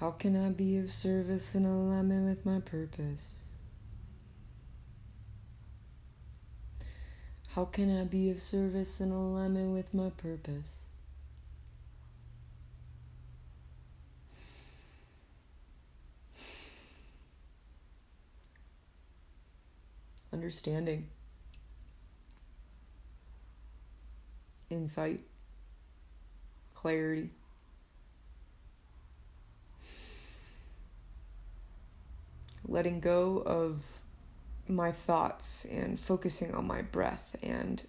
[0.00, 3.42] How can I be of service in alignment with my purpose?
[7.48, 10.84] How can I be of service and alignment with my purpose?
[20.32, 21.08] Understanding,
[24.70, 25.20] insight,
[26.74, 27.32] clarity.
[32.70, 33.84] Letting go of
[34.68, 37.84] my thoughts and focusing on my breath and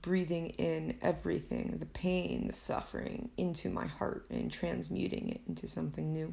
[0.00, 6.14] breathing in everything the pain, the suffering into my heart and transmuting it into something
[6.14, 6.32] new.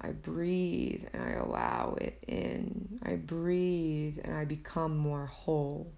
[0.00, 3.00] I breathe and I allow it in.
[3.02, 5.92] I breathe and I become more whole.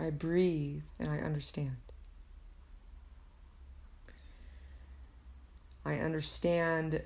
[0.00, 1.76] I breathe and I understand.
[5.84, 7.02] I understand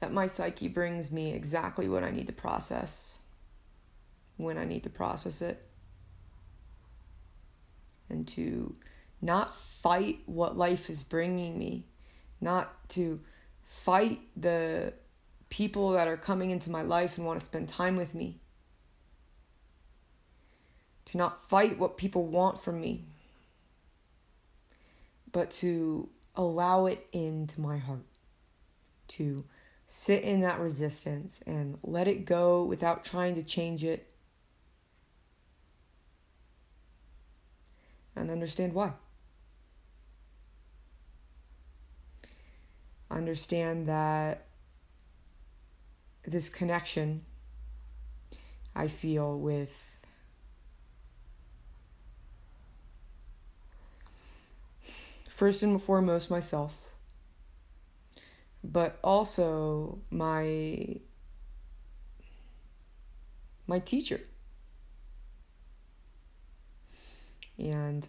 [0.00, 3.24] that my psyche brings me exactly what I need to process
[4.38, 5.62] when I need to process it.
[8.10, 8.74] And to
[9.20, 11.86] not fight what life is bringing me,
[12.40, 13.20] not to
[13.64, 14.94] fight the
[15.50, 18.40] people that are coming into my life and want to spend time with me,
[21.06, 23.04] to not fight what people want from me,
[25.32, 28.06] but to allow it into my heart,
[29.08, 29.44] to
[29.86, 34.07] sit in that resistance and let it go without trying to change it.
[38.18, 38.94] And understand why.
[43.10, 44.46] Understand that
[46.26, 47.24] this connection
[48.74, 49.84] I feel with
[55.28, 56.88] first and foremost myself
[58.62, 60.96] but also my
[63.66, 64.20] my teacher.
[67.58, 68.08] And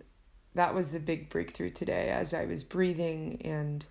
[0.54, 3.86] that was the big breakthrough today as I was breathing and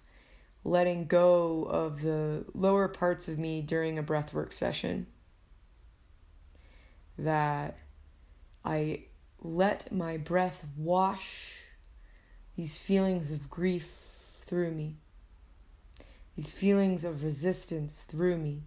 [0.65, 5.07] letting go of the lower parts of me during a breathwork session.
[7.17, 7.79] That
[8.65, 9.05] I
[9.41, 11.63] let my breath wash
[12.57, 13.87] these feelings of grief
[14.41, 14.97] through me
[16.39, 18.63] these feelings of resistance through me.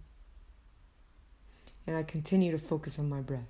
[1.86, 3.48] And I continue to focus on my breath.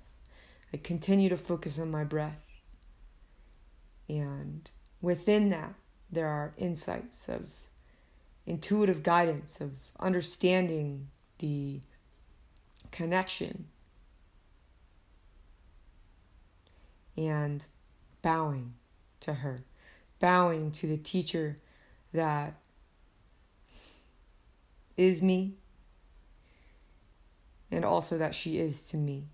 [0.73, 2.52] I continue to focus on my breath.
[4.09, 4.69] And
[5.01, 5.73] within that,
[6.11, 7.49] there are insights of
[8.45, 11.07] intuitive guidance, of understanding
[11.39, 11.81] the
[12.91, 13.65] connection,
[17.17, 17.65] and
[18.21, 18.73] bowing
[19.21, 19.63] to her,
[20.19, 21.57] bowing to the teacher
[22.11, 22.55] that
[24.95, 25.55] is me
[27.71, 29.25] and also that she is to me.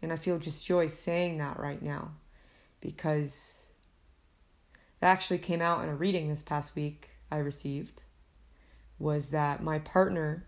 [0.00, 2.12] And I feel just joy saying that right now
[2.80, 3.70] because
[5.04, 8.04] that actually came out in a reading this past week I received
[8.98, 10.46] was that my partner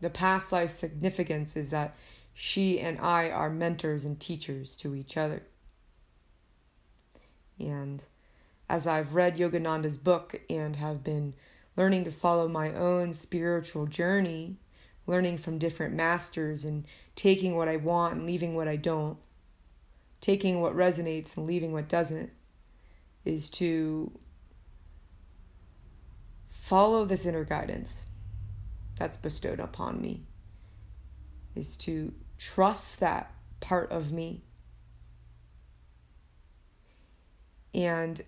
[0.00, 1.94] the past life significance is that
[2.34, 5.44] she and I are mentors and teachers to each other.
[7.60, 8.04] And
[8.68, 11.34] as I've read Yogananda's book and have been
[11.76, 14.56] learning to follow my own spiritual journey,
[15.06, 16.84] learning from different masters and
[17.14, 19.18] taking what I want and leaving what I don't,
[20.20, 22.30] taking what resonates and leaving what doesn't,
[23.24, 24.12] is to
[26.48, 28.06] follow this inner guidance
[28.98, 30.26] that's bestowed upon me,
[31.54, 34.42] is to trust that part of me.
[37.72, 38.22] And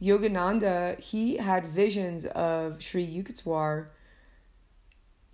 [0.00, 3.88] Yogananda, he had visions of Sri Yukteswar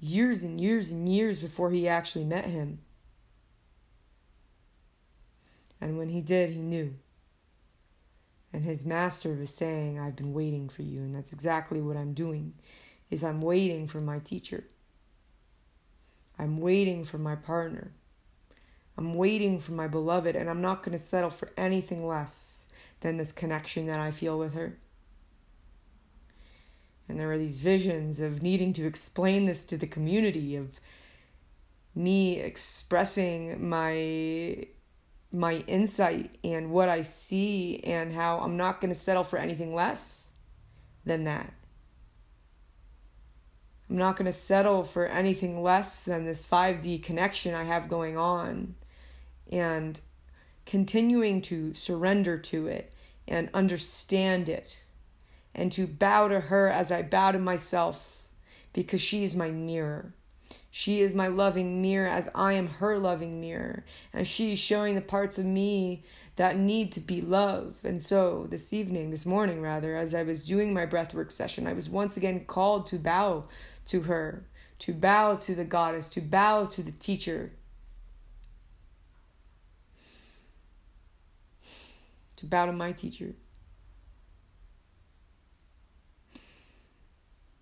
[0.05, 2.79] years and years and years before he actually met him.
[5.81, 6.95] And when he did, he knew.
[8.53, 11.01] And his master was saying, I've been waiting for you.
[11.01, 12.55] And that's exactly what I'm doing
[13.11, 14.65] is I'm waiting for my teacher.
[16.39, 17.93] I'm waiting for my partner.
[18.97, 22.67] I'm waiting for my beloved, and I'm not going to settle for anything less
[23.01, 24.79] than this connection that I feel with her.
[27.09, 30.81] And there were these visions of needing to explain this to the community, of
[31.95, 34.67] me expressing my
[35.33, 39.75] my insight and what I see and how I'm not going to settle for anything
[39.75, 40.29] less
[41.05, 41.53] than that.
[43.91, 48.17] I'm not going to settle for anything less than this 5D connection I have going
[48.17, 48.77] on
[49.51, 50.01] and
[50.65, 52.93] continuing to surrender to it
[53.27, 54.84] and understand it
[55.55, 58.23] and to bow to her as I bow to myself
[58.73, 60.13] because she is my mirror.
[60.71, 63.85] She is my loving mirror as I am her loving mirror.
[64.13, 66.05] And she is showing the parts of me
[66.37, 67.85] that need to be loved.
[67.85, 71.73] And so this evening, this morning rather, as I was doing my breathwork session, I
[71.73, 73.45] was once again called to bow
[73.87, 74.47] to her,
[74.81, 77.53] to bow to the goddess, to bow to the teacher.
[82.37, 83.35] To bow to my teacher.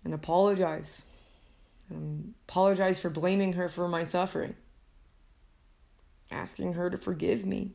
[0.03, 1.03] And apologize
[1.91, 4.55] um, apologize for blaming her for my suffering,
[6.31, 7.71] asking her to forgive me,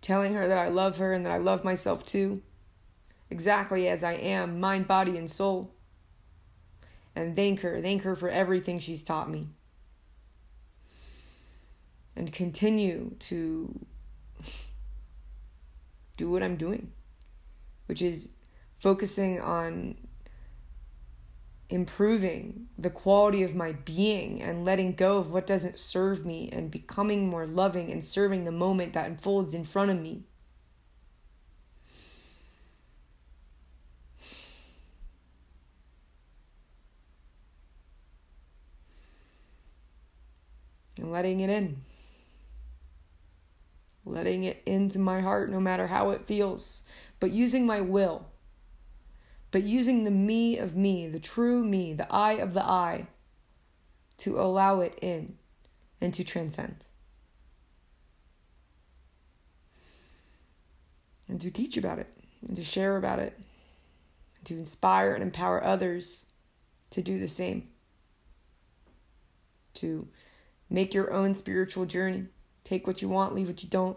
[0.00, 2.42] telling her that I love her and that I love myself too,
[3.30, 5.72] exactly as I am, mind, body, and soul.
[7.16, 9.48] And thank her, thank her for everything she's taught me.
[12.14, 13.86] And continue to
[16.16, 16.92] do what I'm doing,
[17.86, 18.30] which is
[18.78, 19.96] focusing on
[21.70, 26.70] improving the quality of my being and letting go of what doesn't serve me and
[26.70, 30.24] becoming more loving and serving the moment that unfolds in front of me.
[40.98, 41.82] And letting it in.
[44.04, 46.82] Letting it into my heart no matter how it feels,
[47.20, 48.29] but using my will
[49.50, 53.08] but using the me of me, the true me, the I of the I,
[54.18, 55.36] to allow it in
[56.00, 56.86] and to transcend.
[61.28, 62.08] And to teach about it,
[62.46, 63.38] and to share about it,
[64.38, 66.24] and to inspire and empower others
[66.90, 67.68] to do the same.
[69.74, 70.08] To
[70.68, 72.26] make your own spiritual journey.
[72.64, 73.96] Take what you want, leave what you don't.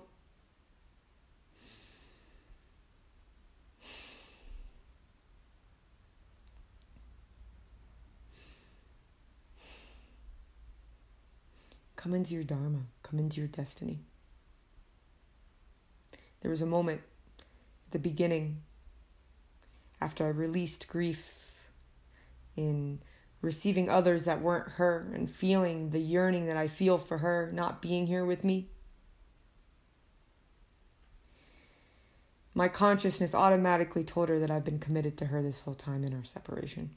[12.03, 14.01] Come into your Dharma, come into your destiny.
[16.41, 16.99] There was a moment
[17.87, 18.63] at the beginning
[20.01, 21.55] after I released grief
[22.57, 22.99] in
[23.41, 27.81] receiving others that weren't her and feeling the yearning that I feel for her not
[27.81, 28.67] being here with me.
[32.53, 36.13] My consciousness automatically told her that I've been committed to her this whole time in
[36.13, 36.89] our separation.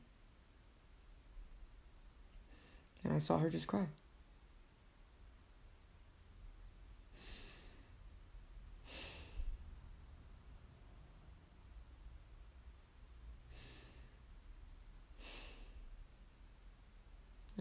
[3.04, 3.86] And I saw her just cry.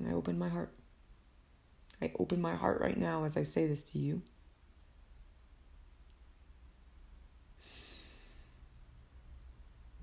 [0.08, 0.74] I open my heart.
[2.02, 4.22] I open my heart right now as I say this to you.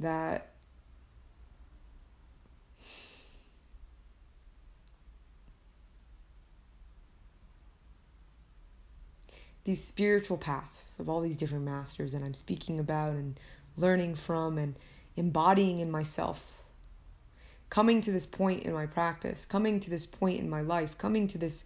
[0.01, 0.53] That
[9.65, 13.39] these spiritual paths of all these different masters that I'm speaking about and
[13.77, 14.75] learning from and
[15.17, 16.62] embodying in myself
[17.73, 21.27] coming to this point in my practice, coming to this point in my life, coming
[21.27, 21.65] to this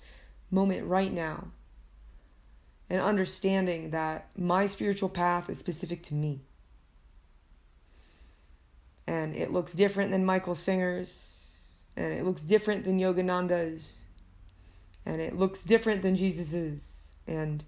[0.53, 1.49] moment right now,
[2.89, 6.43] and understanding that my spiritual path is specific to me.
[9.09, 11.49] And it looks different than Michael Singer's,
[11.97, 14.05] and it looks different than Yogananda's,
[15.05, 17.65] and it looks different than Jesus's, and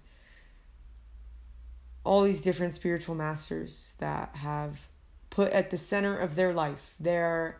[2.05, 4.87] all these different spiritual masters that have
[5.29, 7.59] put at the center of their life their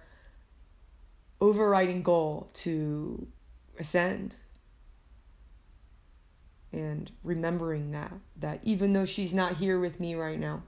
[1.42, 3.28] overriding goal to
[3.78, 4.38] ascend.
[6.72, 10.64] And remembering that that even though she's not here with me right now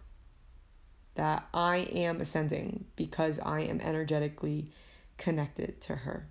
[1.16, 4.72] that I am ascending because I am energetically
[5.18, 6.28] connected to her.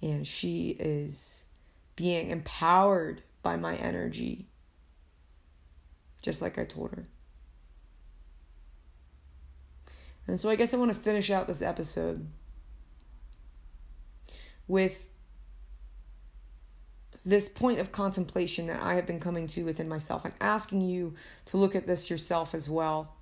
[0.00, 1.44] And she is
[1.96, 4.46] being empowered by my energy
[6.22, 7.08] just like I told her.
[10.26, 12.28] And so I guess I want to finish out this episode
[14.70, 15.08] with
[17.24, 21.14] this point of contemplation that I have been coming to within myself and asking you
[21.46, 23.16] to look at this yourself as well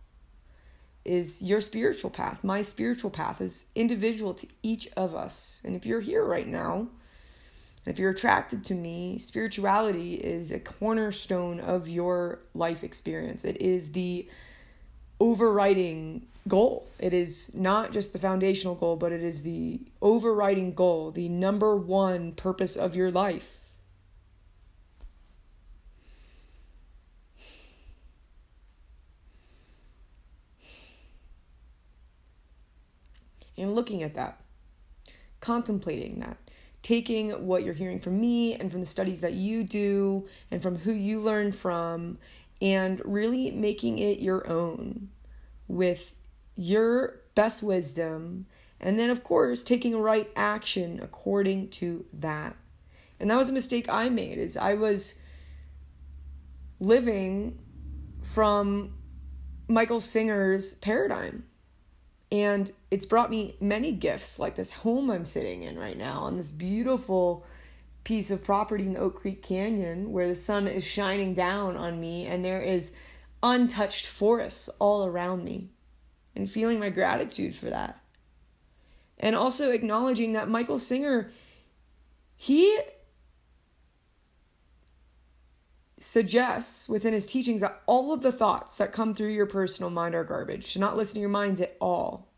[1.07, 2.45] is your spiritual path.
[2.45, 5.63] My spiritual path is individual to each of us.
[5.65, 6.89] And if you're here right now,
[7.87, 13.45] if you're attracted to me, spirituality is a cornerstone of your life experience.
[13.47, 14.29] It is the
[15.19, 16.89] overriding goal.
[16.99, 21.77] It is not just the foundational goal, but it is the overriding goal, the number
[21.77, 23.61] one purpose of your life.
[33.57, 34.41] And looking at that,
[35.41, 36.39] contemplating that,
[36.81, 40.77] taking what you're hearing from me and from the studies that you do and from
[40.77, 42.19] who you learn from,
[42.63, 45.09] and really making it your own
[45.67, 46.15] with
[46.59, 48.47] your best wisdom.
[48.81, 52.57] And then, of course, taking right action according to that.
[53.21, 55.21] And that was a mistake I made is I was
[56.81, 57.59] living
[58.23, 58.95] from
[59.69, 61.45] Michael Singer's paradigm.
[62.31, 66.37] And it's brought me many gifts, like this home I'm sitting in right now on
[66.37, 67.47] this beautiful
[68.05, 72.27] piece of property in Oak Creek Canyon where the sun is shining down on me
[72.27, 72.95] and there is
[73.43, 75.71] untouched forests all around me.
[76.39, 78.01] And feeling my gratitude for that.
[79.19, 81.33] And also acknowledging that Michael Singer,
[82.37, 82.79] he
[85.99, 90.15] suggests within his teachings that all of the thoughts that come through your personal mind
[90.15, 92.29] are garbage, to not listen to your minds at all.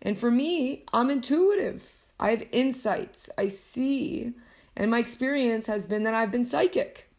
[0.00, 1.92] And for me, I'm intuitive.
[2.18, 3.28] I have insights.
[3.36, 4.32] I see.
[4.74, 7.11] And my experience has been that I've been psychic.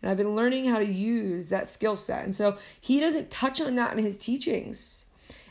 [0.00, 2.24] And I've been learning how to use that skill set.
[2.24, 5.06] And so he doesn't touch on that in his teachings.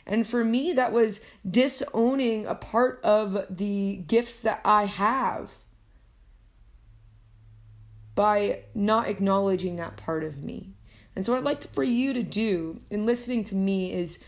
[0.06, 5.54] And for me, that was disowning a part of the gifts that I have
[8.14, 10.74] by not acknowledging that part of me.
[11.14, 14.22] And so, what I'd like for you to do in listening to me is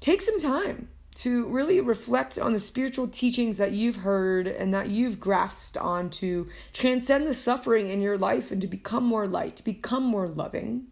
[0.00, 0.88] take some time
[1.18, 6.08] to really reflect on the spiritual teachings that you've heard and that you've grasped on
[6.08, 10.28] to transcend the suffering in your life and to become more light, to become more
[10.28, 10.86] loving,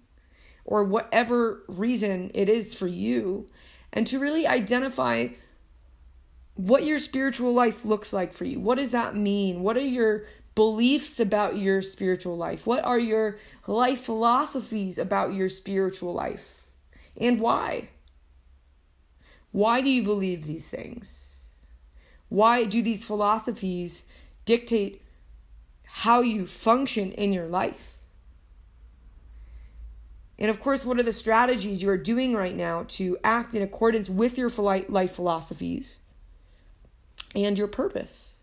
[0.65, 3.49] or whatever reason it is for you,
[3.93, 5.29] and to really identify
[6.55, 8.59] what your spiritual life looks like for you.
[8.59, 9.63] What does that mean?
[9.63, 10.25] What are your
[10.57, 12.67] beliefs about your spiritual life?
[12.67, 16.67] What are your life philosophies about your spiritual life?
[17.17, 17.91] And why?
[19.57, 21.49] Why do you believe these things?
[22.29, 24.07] Why do these philosophies
[24.45, 25.01] dictate
[25.83, 27.97] how you function in your life?
[30.39, 33.63] And of course, what are the strategies you are doing right now to act in
[33.63, 36.01] accordance with your life philosophies
[37.35, 38.37] and your purpose?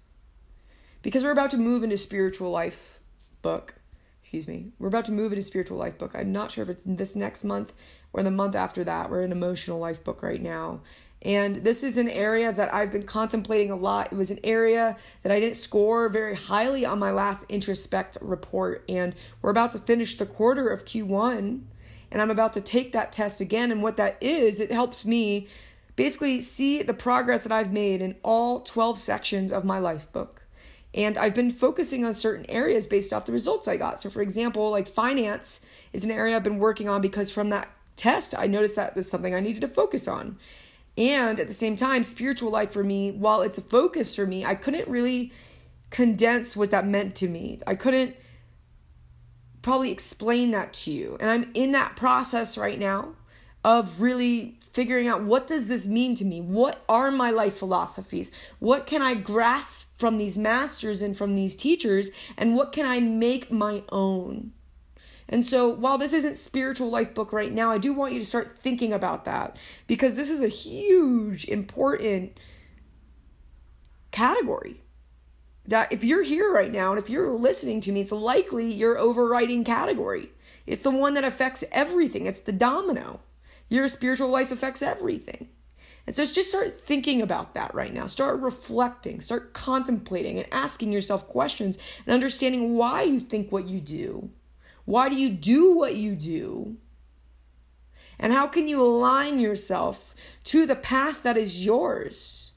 [1.04, 3.00] Because we're about to move into spiritual life
[3.44, 3.76] book.
[4.24, 4.72] Excuse me.
[4.80, 6.12] We're about to move into spiritual life book.
[6.16, 7.74] I'm not sure if it's this next month
[8.14, 9.10] or the month after that.
[9.10, 10.80] We're in emotional life book right now.
[11.24, 14.14] And this is an area that I've been contemplating a lot.
[14.14, 18.86] It was an area that I didn't score very highly on my last introspect report.
[18.88, 21.64] And we're about to finish the quarter of Q1.
[22.10, 23.74] And I'm about to take that test again.
[23.74, 25.50] And what that is, it helps me
[25.98, 30.43] basically see the progress that I've made in all 12 sections of my life book.
[30.94, 34.00] And I've been focusing on certain areas based off the results I got.
[34.00, 37.70] So, for example, like finance is an area I've been working on because from that
[37.96, 40.38] test, I noticed that was something I needed to focus on.
[40.98, 44.46] And at the same time, spiritual life for me, while it's a focus for me,
[44.46, 45.32] I couldn't really
[45.90, 47.60] condense what that meant to me.
[47.66, 48.16] I couldn't
[49.64, 51.18] probably explain that to you.
[51.20, 53.14] And I'm in that process right now
[53.64, 56.42] of really figuring out what does this mean to me?
[56.42, 58.32] What are my life philosophies?
[58.60, 63.00] What can I grasp from these masters and from these teachers and what can I
[63.00, 64.52] make my own?
[65.30, 68.26] And so, while this isn't spiritual life book right now, I do want you to
[68.26, 72.38] start thinking about that because this is a huge, important
[74.12, 74.82] category.
[75.66, 78.98] That if you're here right now and if you're listening to me, it's likely your
[78.98, 80.30] overriding category.
[80.68, 83.22] It's the one that affects everything, it's the domino.
[83.74, 85.50] Your spiritual life affects everything.
[86.06, 88.06] And so just start thinking about that right now.
[88.06, 93.80] Start reflecting, start contemplating, and asking yourself questions and understanding why you think what you
[93.80, 94.30] do.
[94.86, 96.78] Why do you do what you do?
[98.20, 100.14] And how can you align yourself
[100.44, 102.52] to the path that is yours?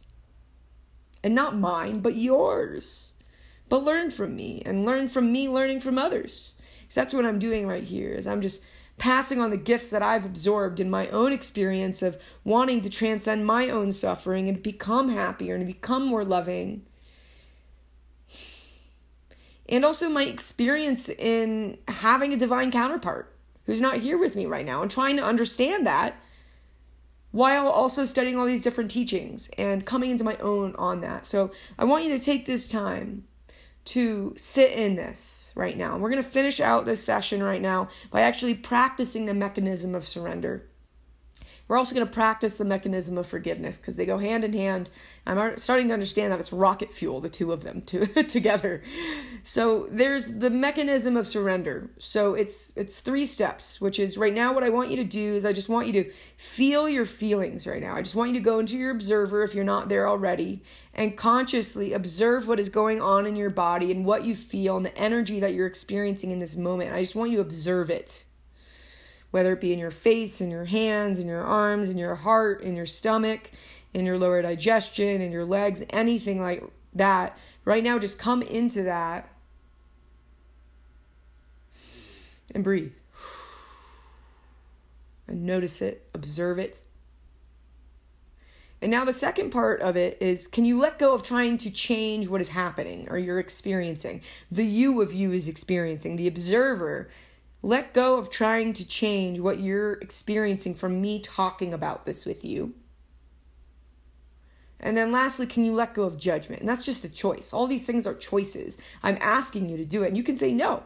[1.25, 3.15] And not mine, but yours.
[3.71, 6.53] But learn from me and learn from me learning from others.
[6.83, 8.63] Because that's what I'm doing right here is I'm just
[8.99, 13.47] passing on the gifts that I've absorbed in my own experience of wanting to transcend
[13.47, 16.87] my own suffering and become happier and become more loving
[19.69, 23.35] and also my experience in having a divine counterpart
[23.65, 26.17] who's not here with me right now and trying to understand that
[27.33, 31.27] while also studying all these different teachings and coming into my own on that.
[31.27, 33.25] So I want you to take this time
[33.87, 35.97] to sit in this right now.
[35.97, 40.07] We're going to finish out this session right now by actually practicing the mechanism of
[40.07, 40.69] surrender.
[41.69, 44.91] We're also going to practice the mechanism of forgiveness because they go hand in hand.
[45.27, 48.83] I'm starting to understand that it's rocket fuel, the two of them to, together.
[49.43, 51.91] So there's the mechanism of surrender.
[51.99, 55.35] So it's it's three steps, which is right now what I want you to do
[55.35, 57.97] is I just want you to feel your feelings right now.
[57.97, 60.63] I just want you to go into your observer if you're not there already
[60.95, 64.87] and consciously observe what is going on in your body and what you feel and
[64.87, 66.93] the energy that you're experiencing in this moment.
[66.93, 68.25] I just want you to observe it
[69.37, 72.63] whether it be in your face, in your hands, in your arms, in your heart,
[72.63, 73.51] in your stomach,
[73.93, 76.65] in your lower digestion, in your legs, anything like
[76.95, 77.37] that.
[77.67, 79.29] Right now, just come into that
[82.55, 82.95] and breathe.
[85.29, 86.81] And notice it, observe it.
[88.81, 91.71] And now the second part of it is can you let go of trying to
[91.71, 94.23] change what is happening or you're experiencing?
[94.51, 96.17] The you of you is experiencing.
[96.17, 97.11] The observer
[97.63, 102.45] let go of trying to change what you're experiencing from me talking about this with
[102.45, 102.75] you.
[104.79, 106.61] And then lastly, can you let go of judgment?
[106.61, 107.53] And that's just a choice.
[107.53, 108.79] All these things are choices.
[109.03, 110.85] I'm asking you to do it, and you can say no.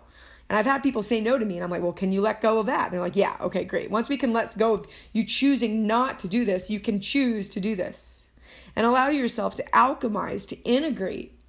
[0.49, 2.41] And I've had people say no to me, and I'm like, well, can you let
[2.41, 2.87] go of that?
[2.87, 3.91] And they're like, yeah, okay, great.
[3.91, 7.49] Once we can let go of you choosing not to do this, you can choose
[7.51, 8.31] to do this.
[8.77, 11.41] And allow yourself to alchemize, to integrate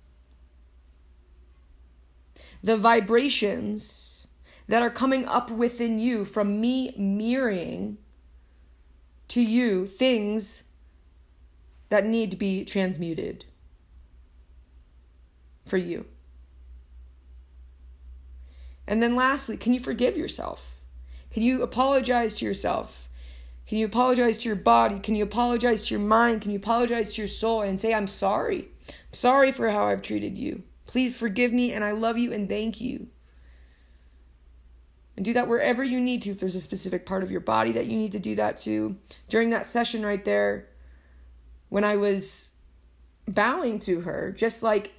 [2.64, 4.11] the vibrations
[4.72, 7.98] that are coming up within you from me mirroring
[9.28, 10.64] to you things
[11.90, 13.44] that need to be transmuted
[15.66, 16.06] for you.
[18.88, 20.78] And then lastly, can you forgive yourself?
[21.32, 23.10] Can you apologize to yourself?
[23.68, 25.02] Can you apologize to your body?
[25.02, 26.44] Can you apologize to your mind?
[26.44, 28.70] Can you apologize to your soul and say, I'm sorry?
[28.88, 30.64] I'm sorry for how I've treated you.
[30.86, 33.08] Please forgive me and I love you and thank you.
[35.16, 36.32] And do that wherever you need to.
[36.32, 38.98] If there's a specific part of your body that you need to do that to.
[39.30, 40.68] During that session right there,
[41.70, 42.56] when I was
[43.28, 44.94] bowing to her, just like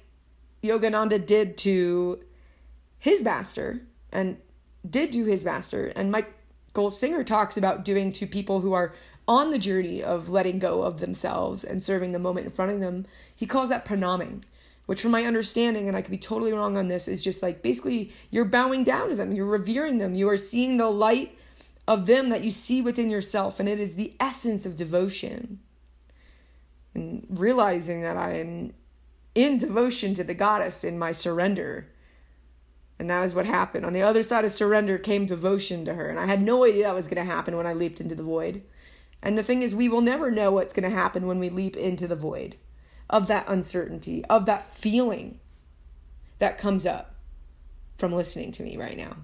[0.63, 2.23] Yogananda did to
[2.99, 4.37] his master and
[4.87, 5.87] did to his master.
[5.95, 8.93] And Michael Singer talks about doing to people who are
[9.27, 12.79] on the journey of letting go of themselves and serving the moment in front of
[12.79, 13.05] them.
[13.35, 14.43] He calls that pranaming
[14.85, 17.61] which from my understanding and i could be totally wrong on this is just like
[17.61, 19.31] basically you're bowing down to them.
[19.31, 20.15] You're revering them.
[20.15, 21.37] You are seeing the light
[21.87, 25.59] of them that you see within yourself and it is the essence of devotion.
[26.93, 28.73] And realizing that i am
[29.35, 31.89] in devotion to the goddess in my surrender.
[32.99, 33.85] And that is what happened.
[33.85, 36.83] On the other side of surrender came devotion to her and i had no idea
[36.83, 38.61] that was going to happen when i leaped into the void.
[39.21, 41.77] And the thing is we will never know what's going to happen when we leap
[41.77, 42.57] into the void
[43.09, 45.39] of that uncertainty, of that feeling
[46.39, 47.15] that comes up
[47.97, 49.17] from listening to me right now.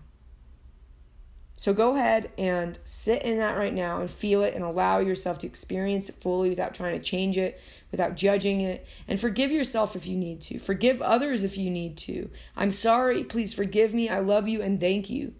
[1.59, 5.39] So go ahead and sit in that right now and feel it and allow yourself
[5.39, 7.59] to experience it fully without trying to change it,
[7.91, 8.87] without judging it.
[9.09, 10.57] And forgive yourself if you need to.
[10.57, 12.29] Forgive others if you need to.
[12.55, 14.07] I'm sorry, please forgive me.
[14.07, 15.33] I love you and thank you.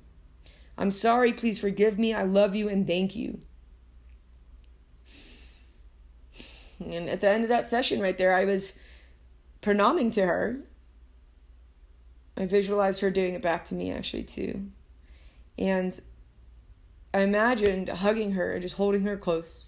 [0.78, 2.14] I'm sorry, please forgive me.
[2.14, 3.40] I love you and thank you.
[6.80, 8.80] And at the end of that session right there, I was
[9.62, 10.60] pronouncing to her.
[12.38, 14.68] I visualized her doing it back to me actually too.
[15.58, 16.00] And
[17.14, 19.66] I imagined hugging her and just holding her close.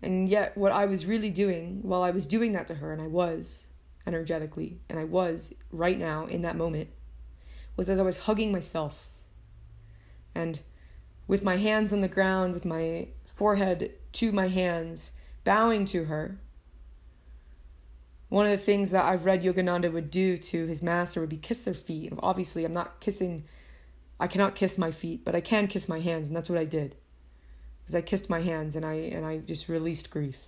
[0.00, 3.02] And yet, what I was really doing while I was doing that to her, and
[3.02, 3.66] I was
[4.06, 6.90] energetically, and I was right now in that moment,
[7.76, 9.08] was as I was hugging myself.
[10.36, 10.60] And
[11.26, 15.12] with my hands on the ground, with my forehead to my hands,
[15.44, 16.38] bowing to her.
[18.28, 21.36] One of the things that I've read Yogananda would do to his master would be
[21.36, 22.12] kiss their feet.
[22.18, 23.44] Obviously, I'm not kissing,
[24.18, 26.64] I cannot kiss my feet, but I can kiss my hands, and that's what I
[26.64, 26.96] did.
[27.80, 30.38] Because I kissed my hands and I and I just released grief.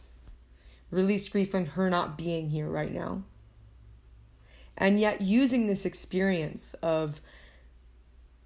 [0.90, 3.22] Released grief on her not being here right now.
[4.76, 7.20] And yet using this experience of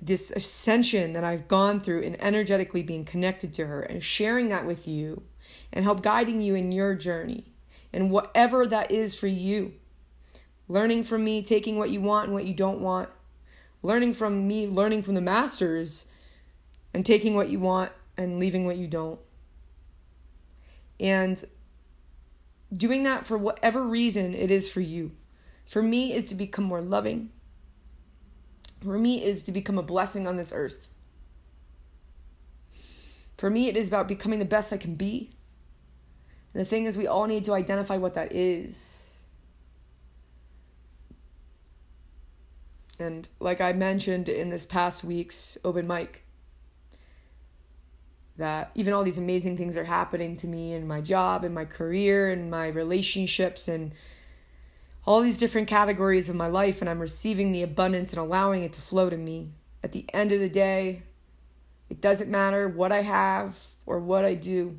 [0.05, 4.67] this ascension that I've gone through and energetically being connected to her and sharing that
[4.67, 5.23] with you
[5.73, 7.53] and help guiding you in your journey
[7.93, 9.73] and whatever that is for you.
[10.69, 13.09] Learning from me, taking what you want and what you don't want.
[13.83, 16.07] Learning from me, learning from the masters
[16.93, 19.21] and taking what you want and leaving what you don't.
[21.01, 21.43] And
[22.75, 25.13] doing that for whatever reason it is for you.
[25.67, 27.31] For me is to become more loving,
[28.85, 30.89] for me is to become a blessing on this earth.
[33.37, 35.31] For me, it is about becoming the best I can be.
[36.53, 39.01] And the thing is, we all need to identify what that is.
[42.99, 46.25] And like I mentioned in this past week's open mic,
[48.37, 51.65] that even all these amazing things are happening to me in my job and my
[51.65, 53.93] career and my relationships and
[55.07, 58.73] all these different categories of my life and I'm receiving the abundance and allowing it
[58.75, 59.51] to flow to me.
[59.83, 61.03] At the end of the day,
[61.91, 64.79] it doesn't matter what I have or what I do.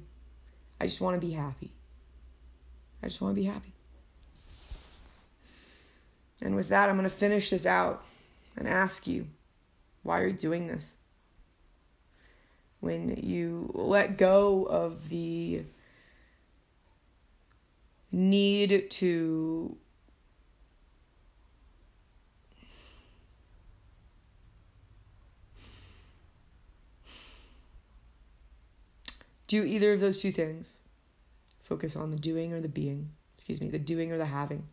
[0.82, 1.72] I just want to be happy.
[3.04, 3.74] I just want to be happy.
[6.42, 8.04] And with that, I'm going to finish this out
[8.58, 9.28] and ask you
[10.04, 10.96] why are you doing this?
[12.80, 15.64] When you let go of the
[18.12, 19.78] need to
[29.48, 30.82] do either of those two things.
[31.62, 33.12] Focus on the doing or the being.
[33.34, 34.68] Excuse me, the doing or the having.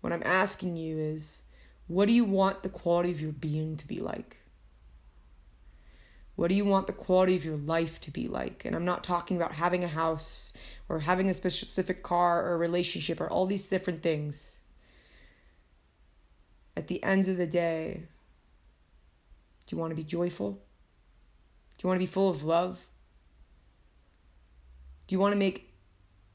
[0.00, 1.42] What I'm asking you is
[1.86, 4.36] what do you want the quality of your being to be like?
[6.36, 8.64] What do you want the quality of your life to be like?
[8.64, 10.52] And I'm not talking about having a house
[10.88, 14.60] or having a specific car or relationship or all these different things.
[16.76, 18.02] At the end of the day,
[19.66, 20.62] do you want to be joyful?
[21.78, 22.88] Do you want to be full of love?
[25.06, 25.72] Do you want to make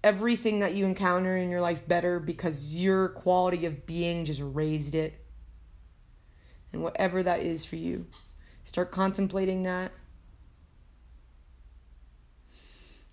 [0.02, 4.96] everything that you encounter in your life better because your quality of being just raised
[4.96, 5.20] it?
[6.72, 8.08] And whatever that is for you,
[8.64, 9.92] start contemplating that.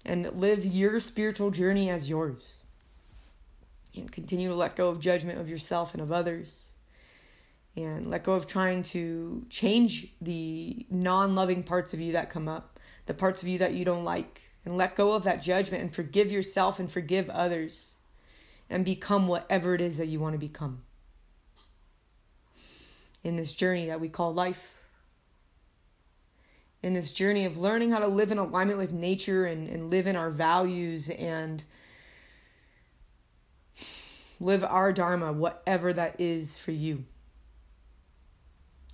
[0.04, 2.56] And live your spiritual journey as yours.
[3.94, 6.69] And continue to let go of judgment of yourself and of others
[7.76, 12.48] and let go of trying to change the non loving parts of you that come
[12.48, 15.83] up, the parts of you that you don't like, and let go of that judgment
[15.83, 17.94] and forgive yourself and forgive others
[18.68, 20.83] and become whatever it is that you want to become
[23.22, 24.76] in this journey that we call life.
[26.83, 30.06] In this journey of learning how to live in alignment with nature and, and live
[30.06, 31.62] in our values and
[34.40, 37.04] live our Dharma, whatever that is for you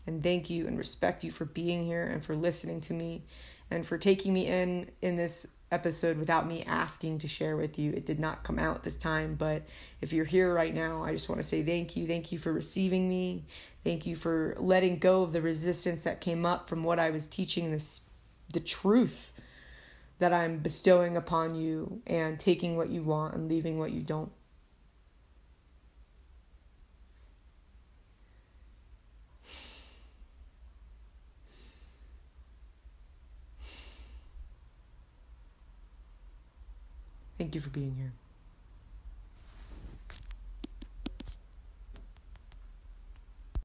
[0.07, 3.25] and thank you and respect you for being here and for listening to me
[3.71, 7.93] and for taking me in in this episode without me asking to share with you.
[7.93, 9.67] It did not come out this time, but
[10.01, 12.07] if you're here right now, I just want to say thank you.
[12.07, 13.47] Thank you for receiving me.
[13.83, 17.27] Thank you for letting go of the resistance that came up from what I was
[17.27, 18.03] teaching this
[18.53, 19.33] the truth
[20.19, 24.31] that I'm bestowing upon you and taking what you want and leaving what you don't.
[37.39, 38.13] Thank you for being here.